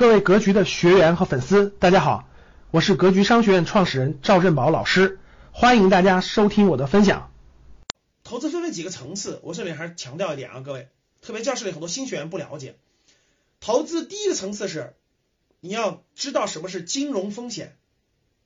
[0.00, 2.26] 各位格局的学员和粉丝，大家好，
[2.70, 5.18] 我是格局商学院创始人赵振宝老师，
[5.52, 7.30] 欢迎大家收听我的分享。
[8.24, 10.88] 投资分为几个层次，我这里还是强调一点啊，各位，
[11.20, 12.76] 特别教室里很多新学员不了解，
[13.60, 14.94] 投资第一个层次是
[15.60, 17.76] 你要知道什么是金融风险，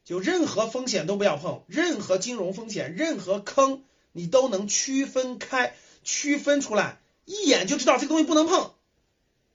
[0.05, 8.73] 就任何风险都不要碰，任何金融风险、任何坑你都能区分开、区分出来，一眼就知道这个东西不能碰。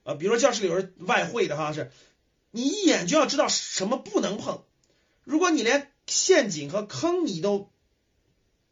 [0.02, 1.90] 啊，比如说教室里有人外汇的哈，是
[2.50, 4.64] 你一眼就要知道什么不能碰。
[5.24, 7.70] 如果你连陷阱和坑你都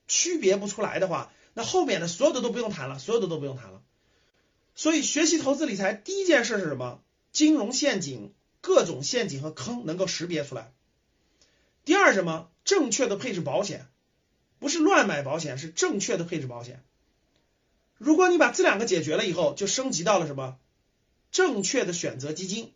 [0.06, 3.82] 区别不出来的话，那后面的所有的都不用谈了，所有的都不用谈了。
[4.74, 7.02] 所以学习投资理财第一件事是什么？
[7.30, 10.72] 金融陷阱、各种陷阱和坑能够识别出来。
[11.84, 12.48] 第二什么？
[12.64, 13.86] 正确的配置保险，
[14.58, 16.82] 不是乱买保险，是正确的配置保险。
[17.96, 20.58] 如果你把这两个解决了以后，就升级到了什么？
[21.30, 22.72] 正确的选择基金，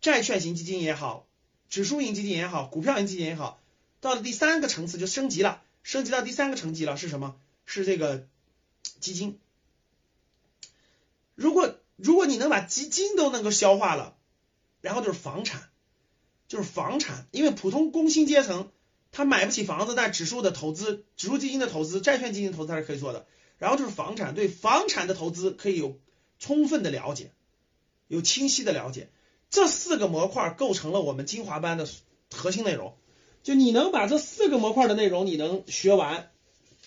[0.00, 1.26] 债券型基金也好，
[1.68, 3.60] 指数型基金也好，股票型基金也好，
[4.00, 7.36] 到了第三个层次就升级了，升级到第三个层级了是什么？
[7.64, 8.26] 是这个
[9.00, 9.38] 基金。
[11.34, 14.16] 如果如果你能把基金都能够消化了，
[14.80, 15.68] 然后就是房产，
[16.46, 18.70] 就是房产，因为普通工薪阶层
[19.12, 23.26] 他买不起房子，但指数的投资、指数基金的投资、债券基金投资他是可以做的。
[23.58, 25.98] 然后就是房产，对房产的投资可以有
[26.38, 27.32] 充分的了解。
[28.08, 29.08] 有清晰的了解，
[29.50, 31.86] 这四个模块构成了我们精华班的
[32.34, 32.96] 核心内容。
[33.42, 36.30] 就你能把这四个模块的内容你能学完，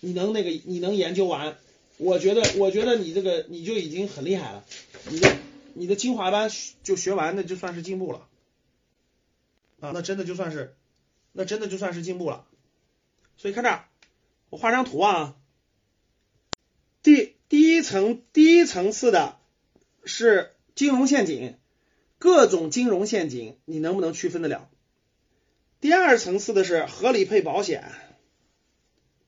[0.00, 1.56] 你能那个你能研究完，
[1.96, 4.64] 我觉得我觉得你这个你就已经很厉害了。
[5.08, 5.36] 你的
[5.74, 6.50] 你的精华班
[6.82, 8.28] 就学完，那就算是进步了
[9.80, 10.76] 啊，那真的就算是
[11.32, 12.46] 那真的就算是进步了。
[13.36, 13.84] 所以看这儿，
[14.50, 15.36] 我画张图啊，
[17.02, 19.38] 第第一层第一层次的
[20.04, 20.50] 是。
[20.74, 21.56] 金融陷阱，
[22.18, 24.70] 各种金融陷阱，你能不能区分得了？
[25.80, 27.92] 第二层次的是合理配保险，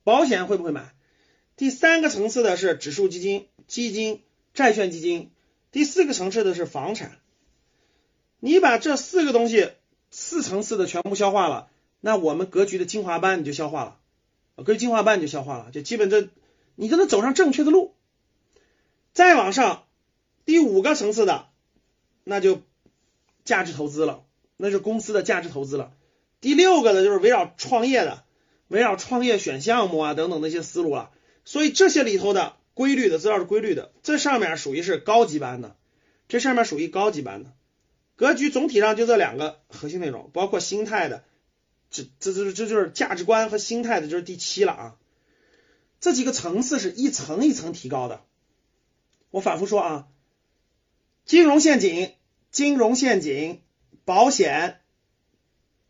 [0.04, 0.94] 保险会不会买？
[1.56, 4.22] 第三个层次的是指数基金、基金、
[4.54, 5.30] 债券基金，
[5.70, 7.18] 第四个层次的是房产。
[8.40, 9.72] 你把这四个东西
[10.10, 11.70] 四层次的全部消化了，
[12.00, 16.28] 那我们格局的精华班你就消化了，格局精华班你就消化了，就基本这
[16.74, 17.94] 你就能走上正确的路，
[19.12, 19.84] 再往上。
[20.44, 21.48] 第五个层次的，
[22.22, 22.60] 那就
[23.44, 24.24] 价值投资了，
[24.56, 25.92] 那是公司的价值投资了。
[26.40, 28.24] 第六个呢，就是围绕创业的，
[28.68, 31.10] 围绕创业选项目啊等等那些思路了。
[31.46, 35.76] 所以这些里头的规律的资料是规律的，这上面属于是高级班的，
[36.28, 37.52] 这上面属于高级班的。
[38.16, 41.24] 格局总体上就这两个核心内容，包括心态的，
[41.90, 44.96] 这这这这就是价值观和心态的，就是第七了啊。
[46.00, 48.22] 这几个层次是一层一层提高的。
[49.30, 50.08] 我反复说啊。
[51.24, 52.12] 金融陷阱、
[52.50, 53.62] 金融陷阱、
[54.04, 54.80] 保险、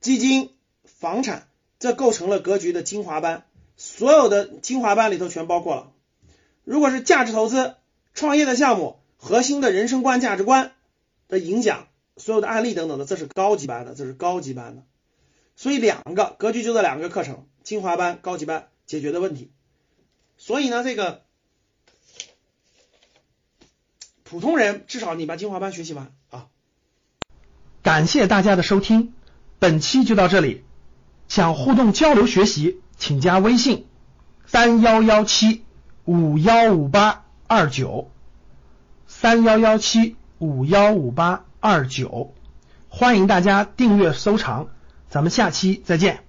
[0.00, 1.48] 基金、房产，
[1.80, 3.44] 这构成了格局的精华班，
[3.76, 5.92] 所有的精华班里头全包括了。
[6.62, 7.74] 如果是价值投资、
[8.14, 10.72] 创业的项目、核心的人生观、价值观
[11.26, 14.84] 的影响，所有的案例等等的，这是高级班的，这是高级班的。
[15.56, 19.50] 所以两个格局就这两个课程，精华班、高级班解决的问题。
[20.36, 21.24] 所以呢，这个。
[24.24, 26.46] 普通人至少你把精华班学习完啊！
[27.82, 29.12] 感谢大家的收听，
[29.58, 30.64] 本期就到这里。
[31.28, 33.86] 想互动交流学习，请加微信
[34.46, 35.64] 三幺幺七
[36.04, 38.10] 五幺五八二九
[39.06, 42.34] 三幺幺七五幺五八二九，
[42.88, 44.68] 欢迎大家订阅收藏，
[45.08, 46.24] 咱们下期再见。